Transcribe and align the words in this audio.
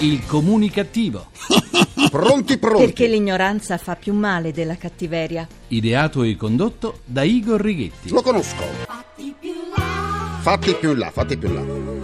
Il 0.00 0.26
comunicativo. 0.26 1.28
Pronti, 2.10 2.58
pronti. 2.58 2.84
Perché 2.84 3.06
l'ignoranza 3.08 3.78
fa 3.78 3.96
più 3.96 4.12
male 4.12 4.52
della 4.52 4.76
cattiveria. 4.76 5.46
Ideato 5.68 6.22
e 6.22 6.36
condotto 6.36 7.00
da 7.04 7.22
Igor 7.22 7.60
Righetti. 7.60 8.10
Lo 8.10 8.22
conosco. 8.22 8.62
Fatti 8.86 9.34
più 9.38 9.52
là, 9.74 10.38
Fatti 10.40 10.74
più 10.74 10.90
in 10.92 10.98
là, 10.98 11.10
fatti 11.10 11.36
più 11.36 11.48
in 11.48 11.54
là. 11.54 11.95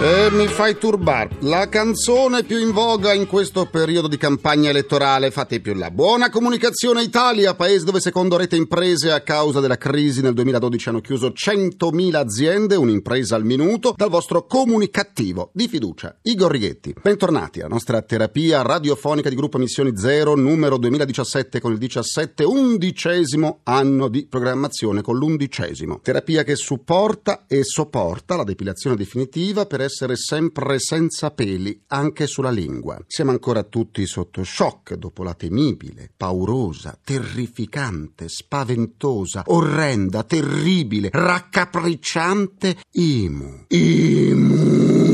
E 0.00 0.30
mi 0.30 0.46
fai 0.46 0.78
turbar. 0.78 1.28
La 1.40 1.68
canzone 1.68 2.44
più 2.44 2.56
in 2.56 2.70
voga 2.70 3.12
in 3.12 3.26
questo 3.26 3.66
periodo 3.66 4.06
di 4.06 4.16
campagna 4.16 4.70
elettorale. 4.70 5.32
Fatti 5.32 5.58
più 5.58 5.74
là. 5.74 5.90
Buona 5.90 6.30
comunicazione 6.30 7.02
Italia, 7.02 7.56
paese 7.56 7.84
dove 7.84 7.98
secondo 7.98 8.36
rete 8.36 8.54
imprese 8.54 9.10
a 9.10 9.22
causa 9.22 9.58
della 9.58 9.76
crisi 9.76 10.22
nel 10.22 10.34
2012 10.34 10.88
hanno 10.88 11.00
chiuso 11.00 11.32
100.000 11.34 12.14
aziende, 12.14 12.76
un'impresa 12.76 13.34
al 13.34 13.44
minuto, 13.44 13.92
dal 13.96 14.08
vostro 14.08 14.46
comunicativo 14.46 15.50
di 15.52 15.66
fiducia. 15.66 16.16
Igor 16.22 16.52
Righetti. 16.52 16.94
Bentornati 17.02 17.58
alla 17.58 17.70
nostra 17.70 18.00
terapia 18.00 18.62
radiofonica 18.62 19.28
di 19.28 19.34
gruppo 19.34 19.58
Missioni 19.58 19.96
Zero, 19.96 20.36
numero 20.36 20.76
2017 20.76 21.58
con 21.58 21.72
il 21.72 21.78
17 21.78 22.44
undicesimo 22.44 23.62
anno 23.64 24.06
di 24.06 24.26
programmazione 24.26 25.02
con 25.02 25.16
l'undicesimo. 25.16 25.98
Terapia 26.00 26.44
che 26.44 26.54
supporta 26.54 27.46
e 27.48 27.64
sopporta 27.64 28.36
la 28.36 28.44
depilazione 28.44 28.94
definitiva 28.94 29.66
per 29.66 29.86
essere 29.88 30.14
sempre 30.16 30.78
senza 30.78 31.30
peli 31.32 31.82
anche 31.88 32.26
sulla 32.26 32.50
lingua. 32.50 33.02
Siamo 33.06 33.30
ancora 33.30 33.62
tutti 33.64 34.06
sotto 34.06 34.44
shock 34.44 34.94
dopo 34.94 35.22
la 35.24 35.34
temibile, 35.34 36.10
paurosa, 36.16 36.98
terrificante, 37.02 38.28
spaventosa, 38.28 39.42
orrenda, 39.46 40.22
terribile, 40.22 41.08
raccapricciante 41.10 42.76
IMU. 42.92 43.64
IMU. 43.68 45.06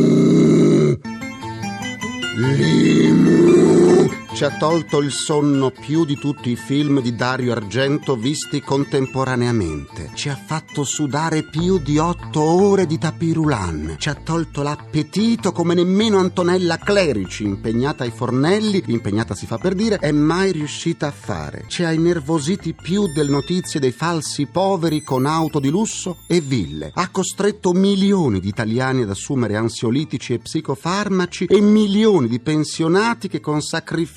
L'IMU 2.37 4.24
ci 4.35 4.43
ha 4.43 4.51
tolto 4.51 4.99
il 4.99 5.13
sonno 5.13 5.71
più 5.71 6.05
di 6.05 6.19
tutti 6.19 6.51
i 6.51 6.57
film 6.57 7.01
di 7.01 7.15
Dario 7.15 7.53
Argento 7.53 8.17
visti 8.17 8.61
contemporaneamente. 8.61 10.11
Ci 10.13 10.29
ha 10.29 10.35
fatto 10.35 10.83
sudare 10.83 11.45
più 11.45 11.79
di 11.79 11.99
otto 11.99 12.41
ore 12.41 12.85
di 12.87 12.99
tapirulan. 12.99 13.95
Ci 13.97 14.09
ha 14.09 14.15
tolto 14.15 14.63
l'appetito 14.63 15.53
come 15.53 15.75
nemmeno 15.75 16.19
Antonella 16.19 16.79
Clerici, 16.79 17.45
impegnata 17.45 18.03
ai 18.03 18.11
fornelli, 18.11 18.83
impegnata 18.87 19.37
si 19.37 19.47
fa 19.47 19.57
per 19.57 19.75
dire, 19.75 19.99
è 19.99 20.11
mai 20.11 20.51
riuscita 20.51 21.07
a 21.07 21.13
fare. 21.13 21.67
Ci 21.69 21.85
ha 21.85 21.93
innervositi 21.93 22.75
più 22.75 23.07
delle 23.15 23.31
notizie 23.31 23.79
dei 23.79 23.93
falsi 23.93 24.47
poveri 24.47 25.05
con 25.05 25.27
auto 25.27 25.61
di 25.61 25.69
lusso 25.69 26.19
e 26.27 26.41
ville. 26.41 26.91
Ha 26.93 27.09
costretto 27.11 27.73
milioni 27.73 28.41
di 28.41 28.49
italiani 28.49 29.03
ad 29.03 29.11
assumere 29.11 29.55
ansiolitici 29.55 30.33
e 30.33 30.39
psicofarmaci 30.41 31.45
e 31.45 31.61
milioni 31.61 32.27
di 32.27 32.41
pensionati 32.41 33.29
che 33.29 33.39
con 33.39 33.63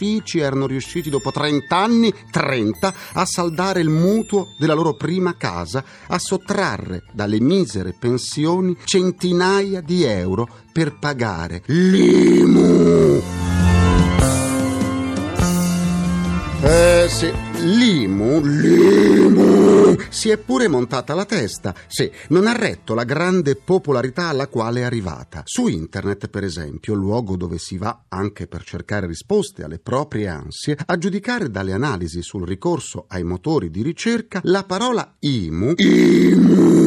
sacrifici 0.07 0.39
erano 0.39 0.67
riusciti 0.67 1.09
dopo 1.09 1.31
30 1.31 1.75
anni, 1.75 2.13
30, 2.31 2.93
a 3.13 3.25
saldare 3.25 3.81
il 3.81 3.89
mutuo 3.89 4.53
della 4.57 4.73
loro 4.73 4.93
prima 4.93 5.35
casa, 5.35 5.83
a 6.07 6.17
sottrarre 6.17 7.03
dalle 7.11 7.41
misere 7.41 7.93
pensioni 7.97 8.75
centinaia 8.85 9.81
di 9.81 10.03
euro 10.03 10.47
per 10.71 10.97
pagare 10.97 11.61
l'IMU. 11.65 13.21
Eh 16.61 17.07
sì, 17.09 17.31
l'IMU, 17.63 18.41
l'IMU 18.41 19.26
si 20.09 20.29
è 20.29 20.37
pure 20.37 20.67
montata 20.67 21.13
la 21.13 21.25
testa. 21.25 21.73
Sì, 21.87 22.09
non 22.29 22.47
ha 22.47 22.53
retto 22.53 22.93
la 22.93 23.03
grande 23.03 23.55
popolarità 23.55 24.29
alla 24.29 24.47
quale 24.47 24.81
è 24.81 24.83
arrivata. 24.83 25.41
Su 25.45 25.67
internet, 25.67 26.27
per 26.27 26.43
esempio, 26.43 26.93
luogo 26.93 27.35
dove 27.35 27.57
si 27.57 27.77
va 27.77 28.05
anche 28.09 28.47
per 28.47 28.63
cercare 28.63 29.07
risposte 29.07 29.63
alle 29.63 29.79
proprie 29.79 30.27
ansie, 30.27 30.77
a 30.85 30.97
giudicare 30.97 31.49
dalle 31.49 31.73
analisi 31.73 32.21
sul 32.21 32.45
ricorso 32.45 33.05
ai 33.07 33.23
motori 33.23 33.69
di 33.69 33.81
ricerca, 33.81 34.41
la 34.43 34.63
parola 34.63 35.15
IMU, 35.19 35.73
IMU 35.75 36.86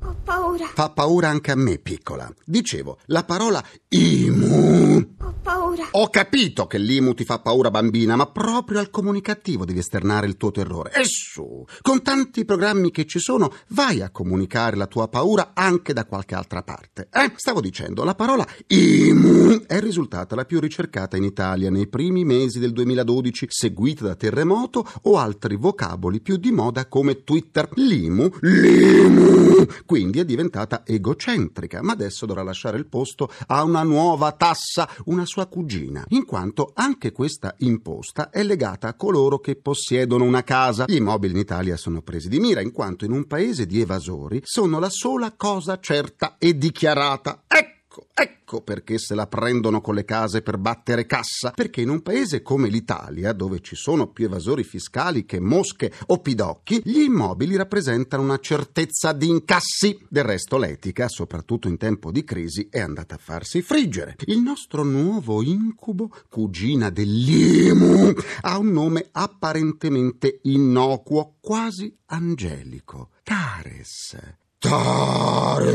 ho 0.00 0.16
paura, 0.24 0.66
fa 0.66 0.90
paura 0.90 1.28
anche 1.28 1.50
a 1.50 1.56
me, 1.56 1.78
piccola. 1.78 2.32
Dicevo, 2.44 2.98
la 3.06 3.24
parola 3.24 3.62
IMU 3.88 5.14
ho 5.20 5.34
paura. 5.42 5.88
ho 5.92 6.08
capito 6.08 6.66
che 6.66 6.78
l'IMU 6.78 7.14
ti 7.14 7.24
fa 7.24 7.38
paura 7.38 7.70
bambina, 7.70 8.16
ma 8.16 8.26
proprio 8.26 8.78
al 8.78 8.90
comunicativo 8.90 9.64
devi 9.64 9.78
esternare 9.78 10.26
il 10.26 10.36
tuo 10.36 10.50
terrore. 10.50 10.92
E 10.92 11.04
su, 11.04 11.64
con 11.82 12.02
tanti 12.02 12.44
programmi 12.44 12.90
che 12.90 13.06
ci 13.06 13.18
sono, 13.18 13.52
vai 13.68 14.02
a 14.02 14.10
comunicare 14.10 14.76
la 14.76 14.86
tua 14.86 15.08
paura 15.08 15.52
anche 15.54 15.92
da 15.92 16.04
qualche 16.04 16.34
altra 16.34 16.62
parte. 16.62 17.08
Eh, 17.12 17.32
stavo 17.36 17.60
dicendo, 17.60 18.04
la 18.04 18.14
parola 18.14 18.46
IMU 18.66 19.64
è 19.66 19.80
risultata 19.80 20.34
la 20.34 20.44
più 20.44 20.60
ricercata 20.60 21.16
in 21.16 21.24
Italia 21.24 21.70
nei 21.70 21.86
primi 21.88 22.24
mesi 22.24 22.58
del 22.58 22.72
2012, 22.72 23.46
seguita 23.48 24.04
da 24.04 24.14
terremoto 24.14 24.86
o 25.02 25.16
altri 25.16 25.56
vocaboli 25.56 26.20
più 26.20 26.36
di 26.36 26.50
moda 26.50 26.86
come 26.86 27.24
Twitter. 27.24 27.68
L'IMU, 27.74 28.30
l'IMU, 28.40 29.66
quindi 29.84 30.18
è 30.18 30.24
diventata 30.24 30.82
egocentrica, 30.84 31.82
ma 31.82 31.92
adesso 31.92 32.26
dovrà 32.26 32.42
lasciare 32.42 32.78
il 32.78 32.86
posto 32.86 33.30
a 33.46 33.62
una 33.62 33.82
nuova 33.82 34.32
tassa, 34.32 34.88
una 35.06 35.24
sua 35.24 35.46
cugina, 35.46 36.04
in 36.08 36.24
quanto 36.24 36.72
anche 36.74 37.12
questa 37.12 37.54
imposta 37.58 38.30
è 38.30 38.42
legata 38.42 38.88
a 38.88 38.94
coloro 38.94 39.38
che 39.38 39.56
possiedono 39.56 40.24
una 40.24 40.42
casa. 40.42 40.84
Gli 40.86 40.96
immobili 40.96 41.32
in 41.32 41.40
Italia 41.40 41.76
sono 41.76 42.02
presi 42.02 42.28
di 42.28 42.40
mira, 42.40 42.60
in 42.60 42.72
quanto 42.72 43.04
in 43.04 43.12
un 43.12 43.26
paese 43.26 43.66
di 43.66 43.80
evasori 43.80 44.40
sono 44.44 44.78
la 44.78 44.90
sola 44.90 45.32
cosa 45.36 45.78
certa 45.78 46.36
e 46.38 46.56
dichiarata. 46.56 47.44
Ecco, 47.46 47.77
ecco 48.14 48.62
perché 48.62 48.98
se 48.98 49.14
la 49.14 49.26
prendono 49.26 49.80
con 49.80 49.94
le 49.94 50.04
case 50.04 50.42
per 50.42 50.58
battere 50.58 51.06
cassa. 51.06 51.50
Perché 51.50 51.80
in 51.80 51.90
un 51.90 52.02
paese 52.02 52.42
come 52.42 52.68
l'Italia, 52.68 53.32
dove 53.32 53.60
ci 53.60 53.76
sono 53.76 54.08
più 54.08 54.26
evasori 54.26 54.64
fiscali 54.64 55.24
che 55.24 55.40
mosche 55.40 55.92
o 56.06 56.18
pidocchi, 56.20 56.80
gli 56.84 57.00
immobili 57.00 57.56
rappresentano 57.56 58.22
una 58.22 58.38
certezza 58.38 59.12
di 59.12 59.28
incassi. 59.28 59.98
Del 60.08 60.24
resto 60.24 60.56
l'etica, 60.56 61.08
soprattutto 61.08 61.68
in 61.68 61.76
tempo 61.76 62.10
di 62.10 62.24
crisi, 62.24 62.68
è 62.70 62.80
andata 62.80 63.16
a 63.16 63.20
farsi 63.20 63.62
friggere. 63.62 64.16
Il 64.26 64.40
nostro 64.40 64.82
nuovo 64.82 65.42
incubo, 65.42 66.10
cugina 66.28 66.90
dell'IMU, 66.90 68.14
ha 68.42 68.58
un 68.58 68.70
nome 68.72 69.08
apparentemente 69.12 70.40
innocuo, 70.42 71.36
quasi 71.40 71.94
angelico. 72.06 73.10
Tares. 73.22 74.16
Tares. 74.58 75.68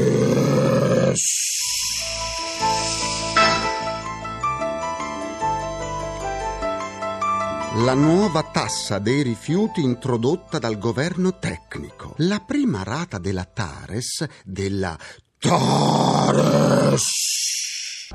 La 7.77 7.95
nuova 7.95 8.43
tassa 8.43 8.99
dei 8.99 9.23
rifiuti 9.23 9.81
introdotta 9.81 10.57
dal 10.59 10.77
governo 10.77 11.37
tecnico. 11.39 12.13
La 12.17 12.39
prima 12.39 12.83
rata 12.83 13.17
della 13.17 13.45
Tares, 13.45 14.23
della 14.43 14.97
Tares. 15.39 17.32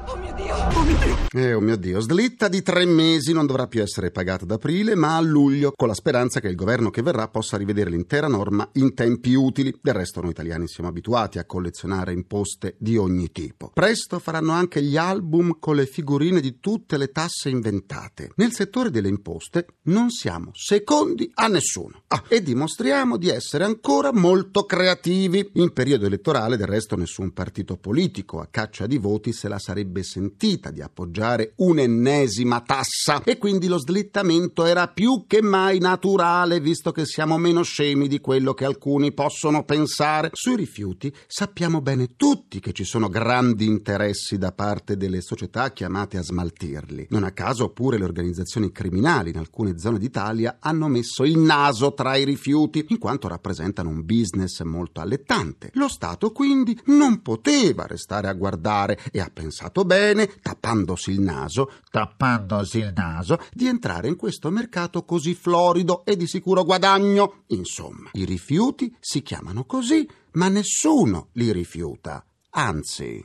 Oh 0.06 0.16
mio 0.16 0.32
Dio, 0.34 0.54
oh 0.54 0.82
mio 0.82 0.96
Dio. 0.96 1.16
Eh, 1.32 1.52
oh 1.52 1.60
mio 1.60 1.76
Dio, 1.76 2.00
slitta 2.00 2.48
di 2.48 2.62
tre 2.62 2.86
mesi 2.86 3.32
non 3.32 3.44
dovrà 3.44 3.66
più 3.66 3.82
essere 3.82 4.10
pagata 4.10 4.44
ad 4.44 4.50
aprile, 4.52 4.94
ma 4.94 5.16
a 5.16 5.20
luglio, 5.20 5.72
con 5.74 5.88
la 5.88 5.94
speranza 5.94 6.40
che 6.40 6.48
il 6.48 6.54
governo 6.54 6.88
che 6.90 7.02
verrà 7.02 7.28
possa 7.28 7.56
rivedere 7.56 7.90
l'intera 7.90 8.28
norma 8.28 8.68
in 8.74 8.94
tempi 8.94 9.34
utili. 9.34 9.76
Del 9.82 9.94
resto 9.94 10.20
noi 10.20 10.30
italiani 10.30 10.68
siamo 10.68 10.88
abituati 10.88 11.38
a 11.38 11.44
collezionare 11.44 12.12
imposte 12.12 12.76
di 12.78 12.96
ogni 12.96 13.30
tipo. 13.32 13.70
Presto 13.74 14.18
faranno 14.18 14.52
anche 14.52 14.82
gli 14.82 14.96
album 14.96 15.58
con 15.58 15.76
le 15.76 15.86
figurine 15.86 16.40
di 16.40 16.60
tutte 16.60 16.96
le 16.96 17.10
tasse 17.10 17.50
inventate. 17.50 18.30
Nel 18.36 18.52
settore 18.52 18.90
delle 18.90 19.08
imposte 19.08 19.66
non 19.82 20.10
siamo 20.10 20.50
secondi 20.54 21.30
a 21.34 21.48
nessuno. 21.48 22.04
Ah, 22.08 22.22
e 22.28 22.42
dimostriamo 22.42 23.16
di 23.18 23.28
essere 23.28 23.64
ancora 23.64 24.12
molto 24.12 24.64
creativi. 24.64 25.50
In 25.54 25.72
periodo 25.72 26.06
elettorale, 26.06 26.56
del 26.56 26.66
resto, 26.66 26.96
nessun 26.96 27.32
partito 27.32 27.76
politico 27.76 28.40
a 28.40 28.48
caccia 28.50 28.86
di 28.86 28.96
voti 28.96 29.32
se 29.32 29.48
la 29.48 29.58
sarebbe 29.58 29.87
sentita 30.02 30.70
di 30.70 30.80
appoggiare 30.80 31.52
un'ennesima 31.56 32.60
tassa 32.60 33.22
e 33.24 33.38
quindi 33.38 33.66
lo 33.68 33.78
slittamento 33.78 34.64
era 34.64 34.88
più 34.88 35.24
che 35.26 35.42
mai 35.42 35.78
naturale 35.78 36.60
visto 36.60 36.92
che 36.92 37.04
siamo 37.04 37.38
meno 37.38 37.62
scemi 37.62 38.08
di 38.08 38.20
quello 38.20 38.54
che 38.54 38.64
alcuni 38.64 39.12
possono 39.12 39.64
pensare. 39.64 40.30
Sui 40.32 40.56
rifiuti 40.56 41.12
sappiamo 41.26 41.80
bene 41.80 42.16
tutti 42.16 42.60
che 42.60 42.72
ci 42.72 42.84
sono 42.84 43.08
grandi 43.08 43.66
interessi 43.66 44.38
da 44.38 44.52
parte 44.52 44.96
delle 44.96 45.20
società 45.20 45.72
chiamate 45.72 46.18
a 46.18 46.22
smaltirli. 46.22 47.08
Non 47.10 47.24
a 47.24 47.32
caso 47.32 47.70
pure 47.70 47.98
le 47.98 48.04
organizzazioni 48.04 48.72
criminali 48.72 49.30
in 49.30 49.38
alcune 49.38 49.78
zone 49.78 49.98
d'Italia 49.98 50.58
hanno 50.60 50.88
messo 50.88 51.24
il 51.24 51.38
naso 51.38 51.94
tra 51.94 52.16
i 52.16 52.24
rifiuti 52.24 52.84
in 52.88 52.98
quanto 52.98 53.28
rappresentano 53.28 53.88
un 53.88 54.04
business 54.04 54.62
molto 54.62 55.00
allettante. 55.00 55.70
Lo 55.74 55.88
Stato 55.88 56.32
quindi 56.32 56.78
non 56.86 57.22
poteva 57.22 57.86
restare 57.86 58.28
a 58.28 58.32
guardare 58.34 58.98
e 59.10 59.20
ha 59.20 59.30
pensato 59.32 59.77
bene, 59.84 60.28
tappandosi 60.40 61.10
il 61.10 61.20
naso, 61.20 61.72
tappandosi 61.90 62.78
il 62.78 62.92
naso, 62.94 63.38
di 63.52 63.66
entrare 63.66 64.08
in 64.08 64.16
questo 64.16 64.50
mercato 64.50 65.04
così 65.04 65.34
florido 65.34 66.04
e 66.04 66.16
di 66.16 66.26
sicuro 66.26 66.64
guadagno. 66.64 67.42
Insomma, 67.48 68.10
i 68.12 68.24
rifiuti 68.24 68.94
si 69.00 69.22
chiamano 69.22 69.64
così, 69.64 70.08
ma 70.32 70.48
nessuno 70.48 71.28
li 71.32 71.52
rifiuta. 71.52 72.24
anzi. 72.50 73.24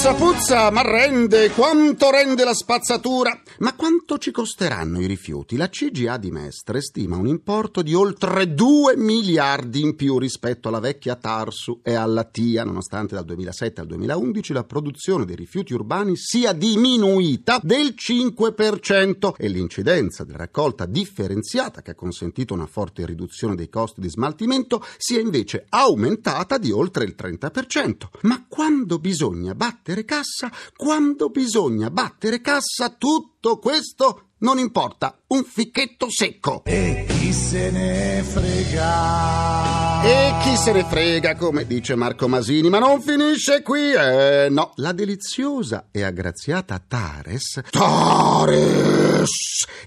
Puzza, 0.00 0.14
puzza, 0.14 0.70
ma 0.70 0.80
rende, 0.80 1.50
quanto 1.50 2.08
rende 2.08 2.42
la 2.42 2.54
spazzatura? 2.54 3.38
Ma 3.58 3.74
quanto 3.74 4.16
ci 4.16 4.30
costeranno 4.30 4.98
i 4.98 5.04
rifiuti? 5.04 5.58
La 5.58 5.68
CGA 5.68 6.16
di 6.16 6.30
Mestre 6.30 6.80
stima 6.80 7.16
un 7.16 7.26
importo 7.26 7.82
di 7.82 7.92
oltre 7.92 8.54
2 8.54 8.96
miliardi 8.96 9.82
in 9.82 9.96
più 9.96 10.18
rispetto 10.18 10.68
alla 10.68 10.80
vecchia 10.80 11.16
Tarsu 11.16 11.80
e 11.82 11.92
alla 11.92 12.24
TIA, 12.24 12.64
nonostante 12.64 13.14
dal 13.14 13.26
2007 13.26 13.82
al 13.82 13.86
2011 13.88 14.54
la 14.54 14.64
produzione 14.64 15.26
dei 15.26 15.36
rifiuti 15.36 15.74
urbani 15.74 16.16
sia 16.16 16.54
diminuita 16.54 17.60
del 17.62 17.94
5% 17.94 19.34
e 19.36 19.48
l'incidenza 19.48 20.24
della 20.24 20.38
raccolta 20.38 20.86
differenziata, 20.86 21.82
che 21.82 21.90
ha 21.90 21.94
consentito 21.94 22.54
una 22.54 22.64
forte 22.64 23.04
riduzione 23.04 23.54
dei 23.54 23.68
costi 23.68 24.00
di 24.00 24.08
smaltimento, 24.08 24.82
sia 24.96 25.20
invece 25.20 25.66
aumentata 25.68 26.56
di 26.56 26.70
oltre 26.70 27.04
il 27.04 27.14
30%. 27.18 27.92
Ma 28.22 28.46
quando 28.48 28.98
bisogna 28.98 29.54
battere 29.54 29.88
cassa, 30.04 30.50
quando 30.76 31.28
bisogna 31.28 31.90
battere 31.90 32.40
cassa, 32.40 32.90
tutto 32.90 33.58
questo 33.58 34.30
non 34.38 34.58
importa. 34.58 35.19
Un 35.32 35.44
ficchetto 35.44 36.10
secco. 36.10 36.64
E 36.64 37.04
chi 37.06 37.32
se 37.32 37.70
ne 37.70 38.20
frega? 38.20 40.02
E 40.02 40.34
chi 40.42 40.56
se 40.56 40.72
ne 40.72 40.82
frega, 40.82 41.36
come 41.36 41.66
dice 41.66 41.94
Marco 41.94 42.26
Masini, 42.26 42.68
ma 42.68 42.80
non 42.80 43.00
finisce 43.00 43.62
qui, 43.62 43.92
eh 43.92 44.48
no. 44.50 44.72
La 44.76 44.90
deliziosa 44.90 45.88
e 45.92 46.02
aggraziata 46.02 46.82
Tares, 46.84 47.60
Tares, 47.70 49.30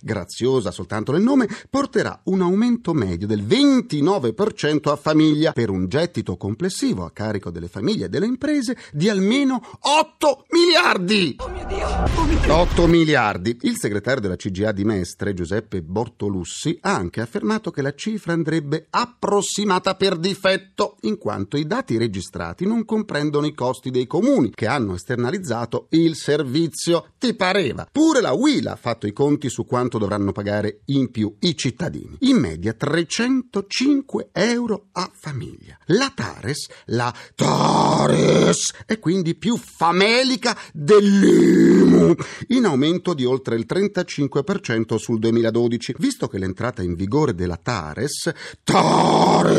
graziosa 0.01 0.71
soltanto 0.71 1.11
nel 1.11 1.23
nome, 1.23 1.47
porterà 1.69 2.21
un 2.25 2.41
aumento 2.41 2.93
medio 2.93 3.27
del 3.27 3.43
29% 3.43 4.91
a 4.91 4.95
famiglia, 4.95 5.51
per 5.51 5.69
un 5.69 5.87
gettito 5.89 6.37
complessivo 6.37 7.03
a 7.03 7.11
carico 7.11 7.49
delle 7.49 7.67
famiglie 7.67 8.05
e 8.05 8.09
delle 8.09 8.27
imprese 8.27 8.77
di 8.93 9.09
almeno 9.09 9.61
8 9.79 10.45
miliardi. 10.51 11.35
Oh 11.39 11.49
mio 11.49 11.65
Dio! 11.65 11.87
Oh 11.87 12.23
mio 12.23 12.37
Dio! 12.39 12.55
8 12.55 12.87
miliardi. 12.87 13.57
Il 13.61 13.77
segretario 13.77 14.21
della 14.21 14.35
CGA 14.35 14.71
di 14.71 14.85
Mestre, 14.85 15.32
Giuseppe 15.33 15.81
Bortolussi, 15.81 16.77
ha 16.81 16.95
anche 16.95 17.21
affermato 17.21 17.71
che 17.71 17.81
la 17.81 17.93
cifra 17.93 18.33
andrebbe 18.33 18.87
approssimata 18.89 19.95
per 19.95 20.17
difetto, 20.17 20.97
in 21.01 21.17
quanto 21.17 21.57
i 21.57 21.65
dati 21.65 21.97
registrati 21.97 22.65
non 22.65 22.85
comprendono 22.85 23.45
i 23.45 23.53
costi 23.53 23.91
dei 23.91 24.07
comuni 24.07 24.51
che 24.53 24.67
hanno 24.67 24.95
esternalizzato 24.95 25.87
il 25.91 26.15
servizio. 26.15 27.07
Ti 27.17 27.33
pareva? 27.33 27.87
Pure 27.91 28.21
la 28.21 28.33
UIL 28.33 28.67
ha 28.67 28.75
fatto 28.75 29.07
i 29.07 29.13
conti 29.13 29.49
su 29.49 29.65
quanto 29.65 29.97
dovranno 29.97 30.31
pagare 30.31 30.81
in 30.85 31.11
più 31.11 31.35
i 31.39 31.55
cittadini. 31.55 32.17
In 32.19 32.37
media 32.37 32.73
305 32.73 34.29
euro 34.31 34.87
a 34.91 35.09
famiglia. 35.13 35.77
La 35.87 36.11
Tares, 36.13 36.67
la 36.85 37.13
Tares, 37.35 38.73
è 38.85 38.99
quindi 38.99 39.35
più 39.35 39.57
famelica 39.57 40.57
dell'IMU, 40.73 42.15
in 42.47 42.65
aumento 42.65 43.13
di 43.13 43.25
oltre 43.25 43.55
il 43.55 43.65
35% 43.67 44.95
sul 44.95 45.19
2012, 45.23 45.95
visto 45.99 46.27
che 46.27 46.37
l'entrata 46.37 46.81
in 46.81 46.95
vigore 46.95 47.33
della 47.33 47.55
Tares, 47.55 48.29
Tares, 48.63 49.52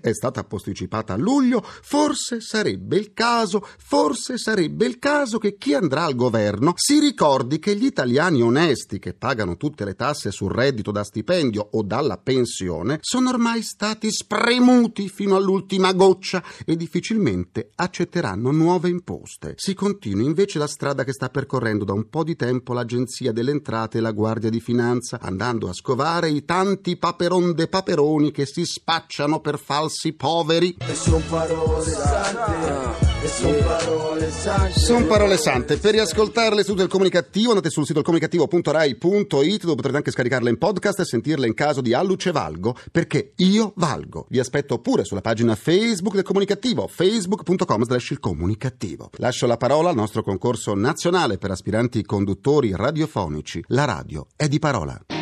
è 0.00 0.12
stata 0.12 0.44
posticipata 0.44 1.14
a 1.14 1.16
luglio, 1.16 1.62
forse 1.62 2.40
sarebbe 2.40 2.96
il 2.96 3.12
caso, 3.12 3.66
forse 3.78 4.38
sarebbe 4.38 4.86
il 4.86 4.98
caso 4.98 5.38
che 5.38 5.56
chi 5.56 5.74
andrà 5.74 6.04
al 6.04 6.14
governo 6.14 6.72
si 6.76 6.98
ricordi 6.98 7.58
che 7.58 7.76
gli 7.76 7.84
italiani 7.84 8.42
onesti 8.42 8.98
che 8.98 9.14
pagano 9.14 9.56
tutte 9.56 9.84
le 9.84 9.94
tasse 9.94 10.30
sul 10.30 10.50
reddito 10.50 10.90
da 10.90 11.04
stipendio 11.04 11.68
o 11.72 11.82
dalla 11.82 12.18
pensione 12.18 12.98
sono 13.00 13.30
ormai 13.30 13.62
stati 13.62 14.10
spremuti 14.10 15.08
fino 15.08 15.36
all'ultima 15.36 15.92
goccia 15.92 16.42
e 16.64 16.76
difficilmente 16.76 17.70
accetteranno 17.74 18.50
nuove 18.50 18.88
imposte. 18.88 19.54
Si 19.56 19.74
continui 19.74 20.24
invece 20.24 20.58
la 20.58 20.66
strada 20.66 21.04
che 21.04 21.12
sta 21.12 21.28
percorrendo 21.28 21.84
da 21.84 21.92
un 21.92 22.08
po' 22.08 22.24
di 22.24 22.36
tempo 22.36 22.72
l'Agenzia 22.72 23.32
delle 23.32 23.50
Entrate 23.50 23.98
e 23.98 24.00
la 24.00 24.12
Guardia 24.12 24.50
di 24.50 24.60
Finanza, 24.60 25.18
andando 25.20 25.68
a 25.68 25.72
scovare 25.72 26.30
i 26.30 26.44
tanti 26.44 26.96
paperon 26.96 27.54
de 27.54 27.68
paperoni 27.68 28.30
che 28.30 28.46
si 28.46 28.64
spacciano 28.64 29.40
per 29.40 29.58
falsi 29.82 30.12
poveri. 30.12 30.76
E 30.78 30.94
son 30.94 31.22
parole 31.28 31.90
sante. 31.90 33.24
E 33.24 33.28
son 33.28 33.58
parole 33.64 34.30
sante. 34.30 34.78
Sono 34.78 35.06
parole 35.06 35.36
sante. 35.36 35.76
Per 35.76 35.92
riascoltarle 35.92 36.62
su 36.62 36.74
del 36.74 36.88
comunicativo 36.88 37.50
andate 37.50 37.70
sul 37.70 37.84
sito 37.84 38.02
comunicativo.rai.it 38.02 39.62
dove 39.62 39.74
potrete 39.74 39.96
anche 39.96 40.10
scaricarle 40.10 40.50
in 40.50 40.58
podcast 40.58 41.00
e 41.00 41.04
sentirle 41.04 41.46
in 41.46 41.54
caso 41.54 41.80
di 41.80 41.94
Alluce 41.94 42.30
Valgo, 42.30 42.76
perché 42.92 43.32
io 43.36 43.72
valgo. 43.76 44.26
Vi 44.28 44.38
aspetto 44.38 44.78
pure 44.78 45.04
sulla 45.04 45.20
pagina 45.20 45.54
Facebook 45.56 46.14
del 46.14 46.24
comunicativo, 46.24 46.86
facebook.com 46.86 47.84
slash 47.84 48.10
il 48.10 48.20
comunicativo. 48.20 49.10
Lascio 49.16 49.46
la 49.46 49.56
parola 49.56 49.90
al 49.90 49.96
nostro 49.96 50.22
concorso 50.22 50.74
nazionale 50.74 51.38
per 51.38 51.50
aspiranti 51.50 52.04
conduttori 52.04 52.72
radiofonici. 52.74 53.64
La 53.68 53.84
radio 53.84 54.26
è 54.36 54.46
di 54.46 54.58
parola. 54.58 55.21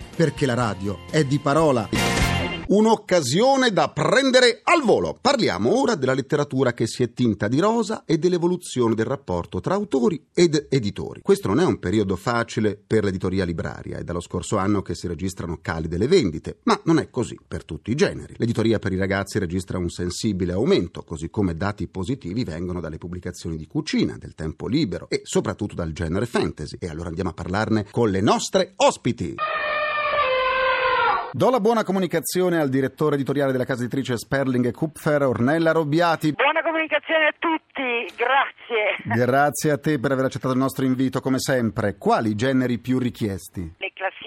perché 0.15 0.45
la 0.45 0.53
radio 0.53 0.99
è 1.09 1.23
di 1.23 1.39
parola. 1.39 1.89
Un'occasione 2.71 3.73
da 3.73 3.89
prendere 3.89 4.61
al 4.63 4.81
volo. 4.81 5.17
Parliamo 5.19 5.77
ora 5.77 5.95
della 5.95 6.13
letteratura 6.13 6.71
che 6.71 6.87
si 6.87 7.03
è 7.03 7.11
tinta 7.11 7.49
di 7.49 7.59
rosa 7.59 8.05
e 8.05 8.17
dell'evoluzione 8.17 8.95
del 8.95 9.07
rapporto 9.07 9.59
tra 9.59 9.73
autori 9.73 10.27
ed 10.33 10.67
editori. 10.69 11.19
Questo 11.21 11.49
non 11.49 11.59
è 11.59 11.65
un 11.65 11.79
periodo 11.79 12.15
facile 12.15 12.77
per 12.77 13.03
l'editoria 13.03 13.43
libraria, 13.43 13.97
è 13.97 14.05
dallo 14.05 14.21
scorso 14.21 14.55
anno 14.55 14.81
che 14.81 14.95
si 14.95 15.05
registrano 15.07 15.59
cali 15.61 15.89
delle 15.89 16.07
vendite, 16.07 16.59
ma 16.63 16.79
non 16.85 16.97
è 16.99 17.09
così 17.09 17.37
per 17.45 17.65
tutti 17.65 17.91
i 17.91 17.95
generi. 17.95 18.35
L'editoria 18.37 18.79
per 18.79 18.93
i 18.93 18.97
ragazzi 18.97 19.37
registra 19.37 19.77
un 19.77 19.89
sensibile 19.89 20.53
aumento, 20.53 21.03
così 21.03 21.29
come 21.29 21.55
dati 21.55 21.89
positivi 21.89 22.45
vengono 22.45 22.79
dalle 22.79 22.97
pubblicazioni 22.97 23.57
di 23.57 23.67
cucina, 23.67 24.15
del 24.17 24.33
tempo 24.33 24.67
libero 24.67 25.09
e 25.09 25.19
soprattutto 25.25 25.75
dal 25.75 25.91
genere 25.91 26.25
fantasy. 26.25 26.77
E 26.79 26.87
allora 26.87 27.09
andiamo 27.09 27.31
a 27.31 27.33
parlarne 27.33 27.85
con 27.91 28.09
le 28.09 28.21
nostre 28.21 28.71
ospiti. 28.77 29.35
Do 31.33 31.49
la 31.49 31.61
buona 31.61 31.85
comunicazione 31.85 32.59
al 32.59 32.67
direttore 32.67 33.15
editoriale 33.15 33.53
della 33.53 33.63
casa 33.63 33.83
editrice 33.83 34.17
Sperling 34.17 34.65
e 34.65 34.73
Kupfer, 34.73 35.23
Ornella 35.23 35.71
Robbiati. 35.71 36.33
Buona 36.33 36.61
comunicazione 36.61 37.27
a 37.27 37.33
tutti, 37.39 38.13
grazie. 38.17 38.97
Grazie 39.05 39.71
a 39.71 39.77
te 39.77 39.97
per 39.97 40.11
aver 40.11 40.25
accettato 40.25 40.53
il 40.53 40.59
nostro 40.59 40.83
invito, 40.83 41.21
come 41.21 41.39
sempre. 41.39 41.95
Quali 41.97 42.35
generi 42.35 42.79
più 42.79 42.99
richiesti? 42.99 43.61
Le 43.77 43.91
classifiche 43.93 44.20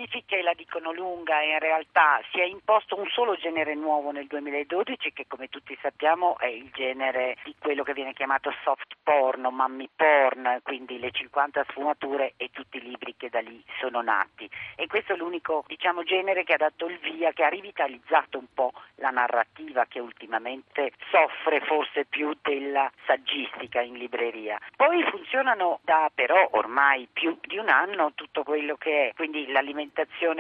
la 0.44 0.52
dicono 0.54 0.92
lunga 0.92 1.40
in 1.40 1.58
realtà 1.58 2.20
si 2.30 2.38
è 2.38 2.44
imposto 2.44 2.98
un 2.98 3.08
solo 3.08 3.34
genere 3.34 3.74
nuovo 3.74 4.10
nel 4.10 4.26
2012 4.26 5.12
che 5.12 5.24
come 5.26 5.48
tutti 5.48 5.76
sappiamo 5.80 6.38
è 6.38 6.46
il 6.46 6.70
genere 6.70 7.36
di 7.44 7.54
quello 7.58 7.82
che 7.82 7.94
viene 7.94 8.12
chiamato 8.12 8.54
soft 8.62 8.94
porn 9.02 9.46
o 9.46 9.50
mummy 9.50 9.88
porn, 9.94 10.60
quindi 10.62 10.98
le 10.98 11.10
50 11.10 11.64
sfumature 11.70 12.34
e 12.36 12.50
tutti 12.52 12.76
i 12.76 12.82
libri 12.82 13.14
che 13.16 13.30
da 13.30 13.40
lì 13.40 13.62
sono 13.80 14.02
nati. 14.02 14.48
E 14.76 14.86
questo 14.86 15.14
è 15.14 15.16
l'unico 15.16 15.64
diciamo, 15.66 16.02
genere 16.02 16.44
che 16.44 16.52
ha 16.52 16.58
dato 16.58 16.86
il 16.86 16.98
via, 16.98 17.32
che 17.32 17.44
ha 17.44 17.48
rivitalizzato 17.48 18.36
un 18.36 18.46
po' 18.52 18.72
la 18.96 19.10
narrativa 19.10 19.86
che 19.86 20.00
ultimamente 20.00 20.92
soffre 21.10 21.60
forse 21.60 22.04
più 22.04 22.36
della 22.42 22.90
saggistica 23.06 23.80
in 23.80 23.94
libreria. 23.94 24.58
Poi 24.76 25.02
funzionano 25.04 25.80
da 25.82 26.10
però 26.14 26.48
ormai 26.52 27.08
più 27.10 27.38
di 27.40 27.56
un 27.56 27.70
anno 27.70 28.12
tutto 28.14 28.42
quello 28.42 28.76
che 28.76 29.08
è, 29.08 29.14
quindi 29.14 29.50
l'alimentazione 29.50 29.92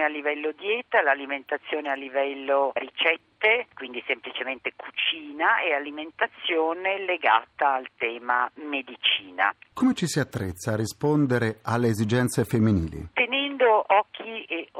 a 0.02 0.08
livello 0.08 0.52
dieta, 0.52 1.02
l'alimentazione 1.02 1.90
a 1.90 1.94
livello 1.94 2.72
ricette, 2.74 3.66
quindi 3.74 4.02
semplicemente 4.06 4.72
cucina 4.74 5.60
e 5.60 5.72
alimentazione 5.72 7.04
legata 7.04 7.74
al 7.74 7.88
tema 7.96 8.50
medicina. 8.54 9.54
Come 9.72 9.94
ci 9.94 10.06
si 10.06 10.18
attrezza 10.18 10.72
a 10.72 10.76
rispondere 10.76 11.58
alle 11.62 11.88
esigenze 11.88 12.44
femminili? 12.44 13.10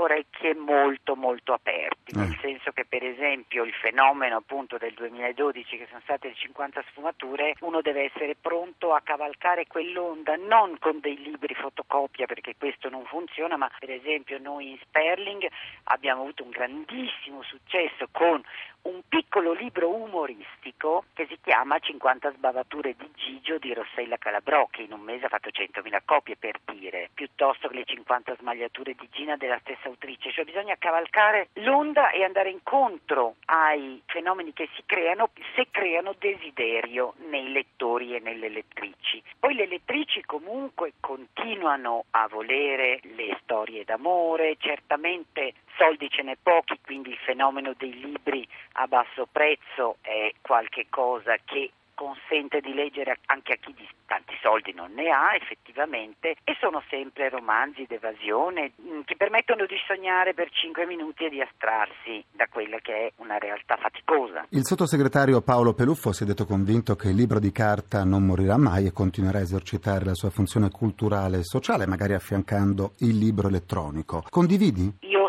Orecchie 0.05 0.55
molto 0.55 1.17
molto 1.17 1.53
aperti, 1.53 2.15
nel 2.15 2.31
Eh. 2.33 2.39
senso 2.41 2.73
che 2.73 2.85
per 2.85 3.03
esempio 3.03 3.65
il 3.65 3.73
fenomeno 3.73 4.37
appunto 4.37 4.77
del 4.79 4.93
2012 4.95 5.77
che 5.79 5.87
sono 5.89 6.01
state 6.03 6.29
le 6.29 6.35
50 6.35 6.83
sfumature, 6.91 7.55
uno 7.61 7.81
deve 7.81 8.05
essere 8.05 8.37
pronto 8.41 8.93
a 8.93 9.01
cavalcare 9.01 9.67
quell'onda 9.67 10.37
non 10.37 10.79
con 10.79 11.01
dei 11.01 11.17
libri 11.17 11.55
fotocopia 11.55 12.27
perché 12.27 12.55
questo 12.57 12.89
non 12.89 13.05
funziona, 13.07 13.57
ma 13.57 13.71
per 13.79 13.91
esempio 13.91 14.39
noi 14.39 14.71
in 14.71 14.79
Sperling 14.83 15.47
abbiamo 15.85 16.23
avuto 16.23 16.43
un 16.45 16.51
grandissimo 16.51 17.43
successo 17.43 18.07
con 18.13 18.43
un 18.85 19.03
piccolo 19.09 19.53
libro 19.53 19.89
umoristico 19.95 21.05
che 21.15 21.27
si 21.29 21.39
chiama 21.43 21.79
50 21.79 22.33
sbavature 22.33 22.95
di 22.97 23.11
Gigio 23.15 23.59
di 23.59 23.73
Rossella 23.73 24.17
Calabrò, 24.17 24.67
che 24.71 24.83
in 24.83 24.93
un 24.93 25.01
mese 25.01 25.27
ha 25.27 25.29
fatto 25.29 25.49
100.000 25.49 26.01
copie 26.05 26.37
per 26.37 26.61
dire, 26.65 27.11
piuttosto 27.15 27.69
che 27.69 27.77
le 27.77 27.85
50 27.85 28.37
smagliature 28.37 28.95
di 28.95 29.09
Gina 29.11 29.37
della 29.37 29.59
stessa 29.61 29.89
autrice. 29.89 30.33
Cioè 30.33 30.45
bisogna 30.45 30.77
cavalcare 30.79 31.49
l'onda 31.55 32.11
e 32.11 32.25
andare 32.25 32.51
incontro 32.51 33.37
ai 33.47 34.03
fenomeni 34.07 34.53
che 34.53 34.69
si 34.75 34.83
creano 34.85 35.31
se 35.55 35.69
creano 35.71 36.15
desiderio 36.19 37.15
nei 37.29 37.53
lettori 37.53 38.15
e 38.15 38.21
nelle 38.21 38.49
lettrici. 38.49 39.23
Poi 39.39 39.55
le 39.55 39.67
lettrici 39.67 40.23
comunque 40.25 40.95
continuano 41.01 42.05
a 42.11 42.29
volere 42.29 43.01
le 43.03 43.34
storie 43.45 43.85
d'amore, 43.85 44.57
certamente 44.59 45.55
soldi 45.77 46.09
ce 46.11 46.23
n'è 46.23 46.37
pochi, 46.43 46.79
quindi 46.83 47.11
il 47.11 47.19
fenomeno 47.19 47.75
dei 47.77 47.99
libri 47.99 48.47
a 48.73 48.87
basso 48.87 49.29
prezzo 49.31 49.99
è 50.01 50.33
qualcosa 50.41 51.37
che 51.45 51.71
consente 51.95 52.61
di 52.61 52.75
leggere 52.75 53.19
anche 53.27 53.55
a 53.55 53.57
chi 53.57 53.73
di 53.75 53.87
tanti 54.07 54.35
soldi 54.43 54.73
non 54.75 54.93
ne 54.93 55.11
ha 55.11 55.35
effettivamente 55.35 56.37
e 56.45 56.57
sono 56.61 56.83
sempre 56.89 57.29
romanzi 57.29 57.87
d'evasione 57.87 58.73
mh, 58.77 59.01
che 59.05 59.17
permettono 59.17 59.67
di 59.67 59.77
sognare 59.87 60.35
per 60.35 60.51
cinque 60.51 60.87
minuti 60.87 61.25
e 61.25 61.31
di 61.31 61.41
astrarsi 61.41 62.23
da 62.31 62.47
quella 62.49 62.79
che 62.79 63.07
è 63.07 63.13
una 63.17 63.39
realtà 63.39 63.77
faticosa. 63.77 64.47
Il 64.51 64.65
sottosegretario 64.65 65.41
Paolo 65.41 65.75
Peluffo 65.75 66.13
si 66.13 66.25
è 66.25 66.27
detto 66.27 66.45
convinto 66.45 66.97
che 66.97 67.09
il 67.09 67.17
libro 67.17 67.39
di 67.39 67.53
carta 67.53 68.05
non 68.05 68.25
morirà 68.25 68.59
mai 68.59 68.87
e 68.87 68.93
continuerà 68.93 69.39
a 69.39 69.43
esercitare 69.43 70.05
la 70.05 70.15
sua 70.15 70.31
funzione 70.31 70.71
culturale 70.71 71.39
e 71.39 71.45
sociale, 71.45 71.87
magari 71.87 72.15
affiancando 72.15 72.93
il 72.99 73.17
libro 73.17 73.49
elettronico. 73.49 74.23
Condividi? 74.29 74.93
Io 75.01 75.24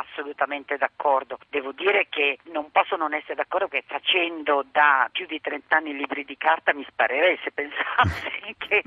assolutamente 0.00 0.76
d'accordo. 0.76 1.38
Devo 1.48 1.72
dire 1.72 2.06
che 2.08 2.38
non 2.44 2.70
posso 2.70 2.96
non 2.96 3.14
essere 3.14 3.34
d'accordo 3.34 3.68
che 3.68 3.84
facendo 3.86 4.64
da 4.70 5.08
più 5.12 5.26
di 5.26 5.40
30 5.40 5.76
anni 5.76 5.96
libri 5.96 6.24
di 6.24 6.36
carta 6.36 6.74
mi 6.74 6.84
sparerei 6.88 7.38
se 7.42 7.52
pensassi 7.52 8.54
che, 8.58 8.82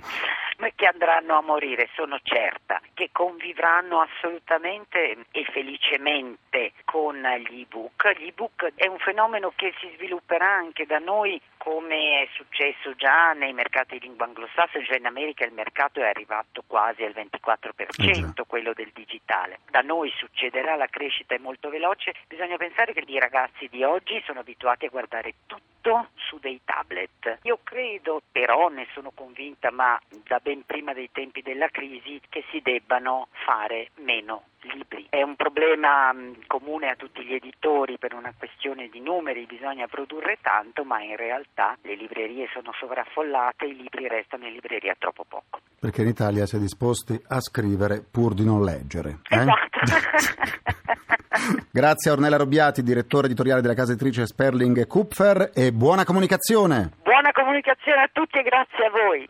che 0.75 0.85
andranno 0.85 1.37
a 1.37 1.41
morire. 1.41 1.89
Sono 1.95 2.19
certa 2.21 2.81
che 3.03 3.09
convivranno 3.11 3.99
assolutamente 3.99 5.17
e 5.31 5.43
felicemente 5.51 6.71
con 6.85 7.15
gli 7.15 7.61
ebook. 7.61 8.17
Gli 8.17 8.27
ebook 8.27 8.71
è 8.75 8.87
un 8.87 8.97
fenomeno 8.99 9.51
che 9.55 9.73
si 9.79 9.91
svilupperà 9.95 10.49
anche 10.49 10.85
da 10.85 10.99
noi 10.99 11.39
come 11.57 12.21
è 12.21 12.29
successo 12.33 12.95
già 12.95 13.33
nei 13.33 13.51
mercati 13.51 13.97
di 13.97 14.05
lingua 14.07 14.25
anglosassone, 14.25 14.85
cioè 14.85 14.97
in 14.97 15.05
America 15.05 15.43
il 15.43 15.51
mercato 15.51 15.99
è 15.99 16.07
arrivato 16.07 16.63
quasi 16.65 17.03
al 17.03 17.13
24%, 17.13 18.43
quello 18.47 18.71
del 18.73 18.91
digitale. 18.93 19.59
Da 19.69 19.81
noi 19.81 20.09
succederà, 20.15 20.75
la 20.75 20.87
crescita 20.87 21.35
è 21.35 21.39
molto 21.39 21.69
veloce, 21.69 22.13
bisogna 22.27 22.55
pensare 22.55 22.93
che 22.93 23.03
i 23.05 23.19
ragazzi 23.19 23.67
di 23.69 23.83
oggi 23.83 24.21
sono 24.25 24.39
abituati 24.39 24.85
a 24.85 24.89
guardare 24.89 25.33
tutto 25.45 25.72
su 26.15 26.37
dei 26.39 26.61
tablet. 26.63 27.39
Io 27.43 27.59
credo, 27.63 28.21
però 28.31 28.69
ne 28.69 28.87
sono 28.93 29.11
convinta, 29.13 29.71
ma 29.71 29.99
da 30.27 30.39
ben 30.41 30.63
prima 30.65 30.93
dei 30.93 31.09
tempi 31.11 31.41
della 31.41 31.67
crisi, 31.67 32.21
che 32.29 32.43
si 32.51 32.61
debbano 32.61 33.27
fare 33.45 33.89
meno 33.95 34.45
libri. 34.61 35.05
È 35.09 35.21
un 35.21 35.35
problema 35.35 36.11
mh, 36.13 36.47
comune 36.47 36.89
a 36.89 36.95
tutti 36.95 37.23
gli 37.23 37.33
editori 37.33 37.97
per 37.97 38.13
una 38.13 38.33
questione 38.37 38.87
di 38.89 39.01
numeri, 39.01 39.45
bisogna 39.45 39.87
produrre 39.87 40.37
tanto, 40.41 40.83
ma 40.83 41.01
in 41.01 41.15
realtà 41.15 41.77
le 41.81 41.95
librerie 41.95 42.47
sono 42.53 42.71
sovraffollate, 42.79 43.65
i 43.65 43.75
libri 43.75 44.07
restano 44.07 44.45
in 44.47 44.53
libreria 44.53 44.95
troppo 44.97 45.25
poco. 45.27 45.59
Perché 45.79 46.01
in 46.01 46.07
Italia 46.07 46.45
si 46.45 46.55
è 46.55 46.59
disposti 46.59 47.19
a 47.27 47.39
scrivere 47.41 48.01
pur 48.09 48.33
di 48.33 48.45
non 48.45 48.63
leggere. 48.63 49.19
eh? 49.29 49.35
Esatto. 49.35 49.79
Grazie 51.71 52.11
a 52.11 52.13
Ornella 52.13 52.37
Robbiati, 52.37 52.83
direttore 52.83 53.25
editoriale 53.25 53.61
della 53.61 53.73
casa 53.73 53.93
editrice 53.93 54.27
Sperling 54.27 54.85
Kupfer 54.85 55.49
e 55.53 55.71
buona 55.73 56.05
comunicazione. 56.05 56.91
Buona 57.01 57.31
comunicazione 57.31 58.03
a 58.03 58.09
tutti 58.11 58.37
e 58.37 58.43
grazie 58.43 58.85
a 58.85 58.89
voi. 58.91 59.29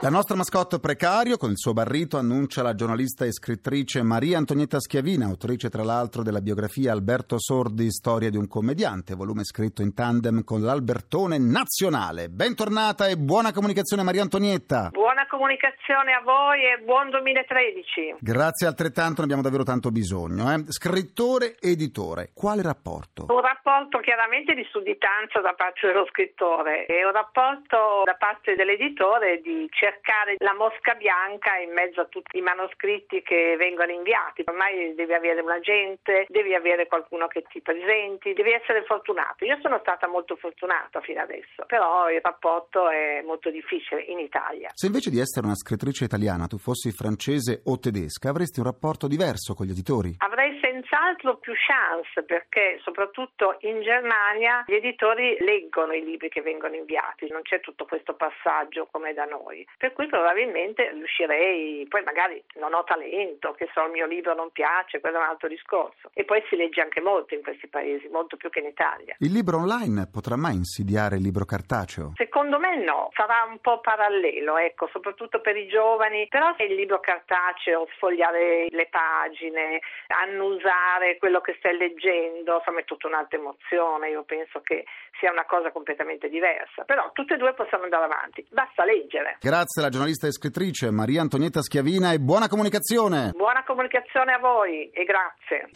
La 0.00 0.10
nostra 0.10 0.36
mascotte 0.36 0.78
precario, 0.78 1.36
con 1.36 1.50
il 1.50 1.58
suo 1.58 1.72
barrito, 1.72 2.18
annuncia 2.18 2.62
la 2.62 2.76
giornalista 2.76 3.24
e 3.24 3.32
scrittrice 3.32 4.00
Maria 4.02 4.38
Antonietta 4.38 4.78
Schiavina, 4.78 5.26
autrice 5.26 5.70
tra 5.70 5.82
l'altro 5.82 6.22
della 6.22 6.40
biografia 6.40 6.92
Alberto 6.92 7.34
Sordi, 7.36 7.90
Storia 7.90 8.30
di 8.30 8.36
un 8.36 8.46
commediante, 8.46 9.16
volume 9.16 9.42
scritto 9.42 9.82
in 9.82 9.94
tandem 9.94 10.44
con 10.44 10.62
l'Albertone 10.62 11.38
Nazionale. 11.38 12.28
Bentornata 12.28 13.08
e 13.08 13.18
buona 13.18 13.52
comunicazione 13.52 14.04
Maria 14.04 14.22
Antonietta. 14.22 14.90
Buona 14.92 15.17
comunicazione 15.38 16.14
a 16.14 16.20
voi 16.20 16.64
e 16.66 16.82
buon 16.82 17.10
2013. 17.10 18.16
Grazie 18.18 18.66
altrettanto, 18.66 19.22
ne 19.22 19.30
abbiamo 19.30 19.42
davvero 19.42 19.62
tanto 19.62 19.92
bisogno. 19.92 20.50
Eh? 20.50 20.66
Scrittore, 20.66 21.54
editore, 21.62 22.30
quale 22.34 22.60
rapporto? 22.60 23.26
Un 23.28 23.40
rapporto 23.40 24.00
chiaramente 24.00 24.54
di 24.54 24.66
sudditanza 24.68 25.38
da 25.38 25.54
parte 25.54 25.86
dello 25.86 26.06
scrittore 26.10 26.86
e 26.86 27.06
un 27.06 27.12
rapporto 27.12 28.02
da 28.02 28.18
parte 28.18 28.56
dell'editore 28.56 29.38
di 29.40 29.70
cercare 29.70 30.34
la 30.38 30.54
mosca 30.58 30.94
bianca 30.94 31.54
in 31.62 31.70
mezzo 31.70 32.00
a 32.00 32.10
tutti 32.10 32.36
i 32.36 32.42
manoscritti 32.42 33.22
che 33.22 33.54
vengono 33.56 33.92
inviati. 33.92 34.42
Ormai 34.44 34.92
devi 34.96 35.14
avere 35.14 35.40
un 35.40 35.54
agente, 35.54 36.26
devi 36.26 36.52
avere 36.54 36.88
qualcuno 36.88 37.28
che 37.28 37.44
ti 37.46 37.62
presenti, 37.62 38.34
devi 38.34 38.50
essere 38.50 38.82
fortunato. 38.82 39.44
Io 39.44 39.56
sono 39.62 39.78
stata 39.78 40.08
molto 40.08 40.34
fortunata 40.34 41.00
fino 41.00 41.22
adesso, 41.22 41.62
però 41.68 42.10
il 42.10 42.18
rapporto 42.20 42.90
è 42.90 43.22
molto 43.22 43.50
difficile 43.50 44.02
in 44.02 44.18
Italia. 44.18 44.70
Se 44.74 44.86
invece 44.86 45.10
di 45.10 45.20
essere 45.20 45.26
una 45.36 45.54
scrittrice 45.54 46.04
italiana 46.04 46.46
tu 46.46 46.58
fossi 46.58 46.90
francese 46.90 47.62
o 47.64 47.78
tedesca, 47.78 48.30
avresti 48.30 48.60
un 48.60 48.66
rapporto 48.66 49.06
diverso 49.06 49.54
con 49.54 49.66
gli 49.66 49.70
editori? 49.70 50.14
Avrei 50.18 50.58
senz'altro 50.60 51.36
più 51.36 51.52
chance 51.54 52.22
perché 52.22 52.80
soprattutto 52.82 53.56
in 53.60 53.82
Germania 53.82 54.64
gli 54.66 54.74
editori 54.74 55.36
leggono 55.40 55.92
i 55.92 56.02
libri 56.02 56.28
che 56.28 56.40
vengono 56.40 56.74
inviati, 56.74 57.28
non 57.28 57.42
c'è 57.42 57.60
tutto 57.60 57.84
questo 57.84 58.14
passaggio 58.14 58.88
come 58.90 59.12
da 59.12 59.24
noi. 59.24 59.66
Per 59.76 59.92
cui 59.92 60.06
probabilmente 60.06 60.90
riuscirei, 60.92 61.86
poi 61.88 62.02
magari 62.04 62.42
non 62.56 62.74
ho 62.74 62.84
talento, 62.84 63.52
che 63.52 63.68
so 63.74 63.84
il 63.84 63.92
mio 63.92 64.06
libro 64.06 64.34
non 64.34 64.50
piace, 64.50 65.00
quello 65.00 65.18
è 65.18 65.22
un 65.22 65.28
altro 65.28 65.48
discorso. 65.48 66.10
E 66.14 66.24
poi 66.24 66.42
si 66.48 66.56
legge 66.56 66.80
anche 66.80 67.00
molto 67.00 67.34
in 67.34 67.42
questi 67.42 67.68
paesi, 67.68 68.08
molto 68.08 68.36
più 68.36 68.48
che 68.50 68.60
in 68.60 68.66
Italia. 68.66 69.16
Il 69.18 69.32
libro 69.32 69.58
online 69.58 70.08
potrà 70.10 70.36
mai 70.36 70.54
insidiare 70.54 71.16
il 71.16 71.22
libro 71.22 71.44
cartaceo? 71.44 72.12
Secondo 72.16 72.58
me 72.58 72.82
no, 72.82 73.10
sarà 73.12 73.46
un 73.48 73.58
po' 73.60 73.80
parallelo, 73.80 74.56
ecco, 74.56 74.88
soprattutto 74.92 75.17
per 75.26 75.56
i 75.56 75.66
giovani, 75.66 76.28
però 76.28 76.54
il 76.58 76.74
libro 76.74 77.00
cartaceo, 77.00 77.88
sfogliare 77.96 78.66
le 78.68 78.88
pagine, 78.88 79.80
annusare 80.06 81.18
quello 81.18 81.40
che 81.40 81.56
stai 81.58 81.76
leggendo, 81.76 82.56
insomma 82.58 82.80
è 82.80 82.84
tutta 82.84 83.08
un'altra 83.08 83.38
emozione, 83.38 84.10
io 84.10 84.22
penso 84.22 84.60
che 84.60 84.84
sia 85.18 85.32
una 85.32 85.44
cosa 85.44 85.72
completamente 85.72 86.28
diversa, 86.28 86.84
però 86.84 87.10
tutte 87.12 87.34
e 87.34 87.36
due 87.36 87.54
possono 87.54 87.84
andare 87.84 88.04
avanti, 88.04 88.46
basta 88.50 88.84
leggere. 88.84 89.38
Grazie 89.40 89.82
alla 89.82 89.90
giornalista 89.90 90.26
e 90.28 90.32
scrittrice 90.32 90.90
Maria 90.90 91.22
Antonietta 91.22 91.62
Schiavina 91.62 92.12
e 92.12 92.18
buona 92.18 92.48
comunicazione. 92.48 93.32
Buona 93.34 93.64
comunicazione 93.64 94.32
a 94.32 94.38
voi 94.38 94.90
e 94.90 95.04
grazie. 95.04 95.70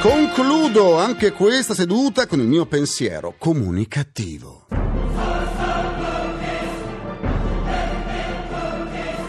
Concludo 0.00 0.96
anche 0.96 1.32
questa 1.32 1.74
seduta 1.74 2.26
con 2.26 2.38
il 2.38 2.46
mio 2.46 2.64
pensiero 2.64 3.34
comunicativo. 3.38 4.79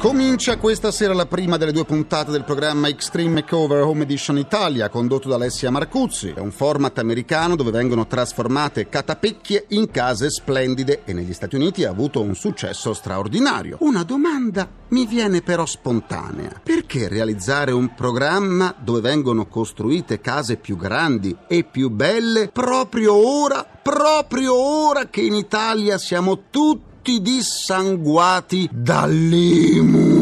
Comincia 0.02 0.58
questa 0.58 0.90
sera 0.90 1.14
la 1.14 1.28
prima 1.28 1.58
delle 1.58 1.72
due 1.72 1.86
puntate 1.86 2.32
del 2.32 2.44
programma 2.44 2.88
Extreme 2.88 3.34
Makeover 3.34 3.84
Home 3.84 4.02
Edition 4.02 4.40
Italia, 4.40 4.90
condotto 4.90 5.30
da 5.30 5.36
Alessia 5.36 5.70
Marcuzzi. 5.70 6.34
È 6.36 6.40
un 6.40 6.50
format 6.50 6.98
americano 6.98 7.56
dove 7.56 7.70
vengono 7.70 8.08
trasformate 8.08 8.90
catapecchie 8.90 9.66
in 9.70 9.92
case 9.92 10.32
splendide 10.32 11.04
e 11.06 11.14
negli 11.14 11.34
Stati 11.34 11.56
Uniti 11.56 11.84
ha 11.84 11.92
avuto 11.92 12.20
un 12.20 12.34
successo 12.34 12.96
straordinario. 12.96 13.78
Una 13.82 14.02
domanda 14.02 14.68
mi 14.88 15.06
viene 15.06 15.44
però 15.44 15.68
spontanea. 15.68 16.62
Perché 16.64 17.08
realizzare 17.08 17.72
un 17.72 17.94
programma 17.94 18.74
dove 18.80 19.02
vengono 19.02 19.46
costruite 19.46 20.20
case 20.20 20.58
più 20.58 20.78
grandi 20.78 21.38
e 21.48 21.64
più 21.64 21.92
belle 21.92 22.48
proprio 22.48 23.14
ora, 23.14 23.64
proprio 23.64 24.56
ora 24.56 25.10
che 25.10 25.22
in 25.22 25.36
Italia 25.36 26.00
siamo 26.00 26.46
tutti 26.50 26.90
tutti 27.02 27.20
dissanguati 27.20 28.70
dall'IMU. 28.72 30.22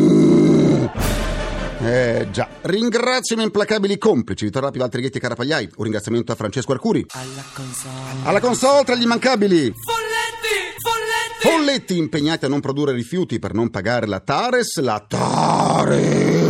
Eh 1.81 2.27
già, 2.31 2.47
ringrazio 2.61 3.35
i 3.35 3.37
miei 3.37 3.47
implacabili 3.47 3.97
complici, 3.97 4.45
Vittorio 4.45 4.67
Rapido, 4.67 4.85
Altrighetti 4.85 5.17
e 5.17 5.19
Carapagliai. 5.19 5.69
Un 5.75 5.83
ringraziamento 5.83 6.31
a 6.31 6.35
Francesco 6.35 6.71
Arcuri. 6.71 7.05
Alla 7.09 7.43
console. 7.53 8.23
Alla 8.23 8.39
console 8.39 8.85
tra 8.85 8.95
gli 8.95 9.01
immancabili. 9.03 9.73
Folletti! 9.73 10.77
Folletti! 10.77 11.57
Folletti 11.57 11.97
impegnati 11.97 12.45
a 12.45 12.47
non 12.47 12.61
produrre 12.61 12.93
rifiuti 12.93 13.39
per 13.39 13.53
non 13.53 13.69
pagare 13.69 14.07
la 14.07 14.21
Tares. 14.21 14.79
La 14.79 15.03
Tares! 15.05 16.48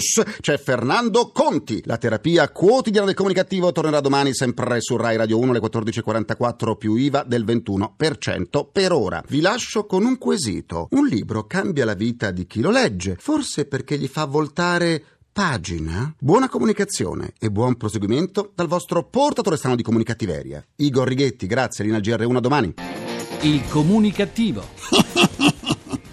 Plus 0.00 0.22
c'è 0.40 0.56
Fernando 0.56 1.30
Conti. 1.30 1.82
La 1.84 1.98
terapia 1.98 2.48
quotidiana 2.48 3.04
del 3.04 3.14
comunicativo 3.14 3.70
tornerà 3.70 4.00
domani 4.00 4.32
sempre 4.32 4.80
su 4.80 4.96
Rai 4.96 5.18
Radio 5.18 5.38
1 5.38 5.50
alle 5.50 5.60
14.44 5.60 6.76
più 6.78 6.94
IVA 6.94 7.22
del 7.22 7.44
21% 7.44 8.66
per 8.72 8.92
ora. 8.92 9.22
Vi 9.28 9.42
lascio 9.42 9.84
con 9.84 10.06
un 10.06 10.16
quesito. 10.16 10.88
Un 10.92 11.06
libro 11.06 11.46
cambia 11.46 11.84
la 11.84 11.92
vita 11.92 12.30
di 12.30 12.46
chi 12.46 12.62
lo 12.62 12.70
legge, 12.70 13.16
forse 13.18 13.66
perché 13.66 13.98
gli 13.98 14.06
fa 14.06 14.24
voltare 14.24 15.04
pagina. 15.30 16.14
Buona 16.18 16.48
comunicazione 16.48 17.34
e 17.38 17.50
buon 17.50 17.76
proseguimento 17.76 18.52
dal 18.54 18.68
vostro 18.68 19.04
portatore 19.04 19.58
strano 19.58 19.76
di 19.76 19.82
comunicattiveria. 19.82 20.64
Igor 20.76 21.06
Righetti, 21.06 21.46
grazie, 21.46 21.84
Lina 21.84 21.98
GR1 21.98 22.36
a 22.36 22.40
domani. 22.40 22.74
Il 23.42 23.68
comunicativo. 23.68 24.64